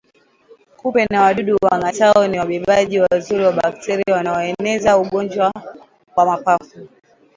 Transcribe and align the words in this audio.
Kupe 0.77 1.05
na 1.09 1.21
wadudu 1.21 1.57
wangatao 1.61 2.27
ni 2.27 2.39
wabebaji 2.39 2.99
wazuri 2.99 3.43
wa 3.43 3.51
bakteria 3.51 4.15
wanaoeneza 4.15 4.97
ugonjwa 4.97 5.53
wa 6.15 6.25
mapafu 6.25 6.87